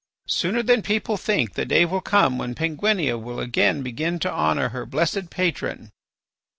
Sooner 0.25 0.63
than 0.63 0.81
people 0.81 1.15
think 1.15 1.53
the 1.53 1.63
day 1.63 1.85
will 1.85 2.01
come 2.01 2.39
when 2.39 2.55
Penguinia 2.55 3.21
will 3.21 3.39
again 3.39 3.83
begin 3.83 4.17
to 4.21 4.33
honour 4.33 4.69
her 4.69 4.83
blessed 4.87 5.29
patron. 5.29 5.91